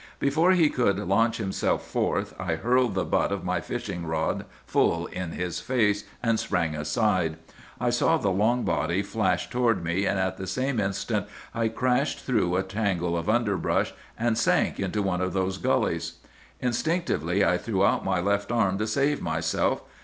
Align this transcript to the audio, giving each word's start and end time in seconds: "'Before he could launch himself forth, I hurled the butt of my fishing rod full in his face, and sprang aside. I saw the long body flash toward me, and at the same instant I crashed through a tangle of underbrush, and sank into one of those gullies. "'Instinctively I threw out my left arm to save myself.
"'Before 0.19 0.53
he 0.53 0.71
could 0.71 0.97
launch 0.97 1.37
himself 1.37 1.85
forth, 1.85 2.33
I 2.39 2.55
hurled 2.55 2.95
the 2.95 3.05
butt 3.05 3.31
of 3.31 3.43
my 3.43 3.61
fishing 3.61 4.03
rod 4.07 4.45
full 4.65 5.05
in 5.05 5.33
his 5.33 5.59
face, 5.59 6.05
and 6.23 6.39
sprang 6.39 6.73
aside. 6.75 7.37
I 7.79 7.91
saw 7.91 8.17
the 8.17 8.31
long 8.31 8.63
body 8.63 9.03
flash 9.03 9.47
toward 9.47 9.83
me, 9.83 10.07
and 10.07 10.17
at 10.17 10.37
the 10.37 10.47
same 10.47 10.79
instant 10.79 11.27
I 11.53 11.67
crashed 11.67 12.21
through 12.21 12.55
a 12.55 12.63
tangle 12.63 13.15
of 13.15 13.29
underbrush, 13.29 13.93
and 14.17 14.39
sank 14.39 14.79
into 14.79 15.03
one 15.03 15.21
of 15.21 15.33
those 15.33 15.59
gullies. 15.59 16.13
"'Instinctively 16.59 17.45
I 17.45 17.59
threw 17.59 17.85
out 17.85 18.03
my 18.03 18.19
left 18.19 18.51
arm 18.51 18.79
to 18.79 18.87
save 18.87 19.21
myself. 19.21 19.83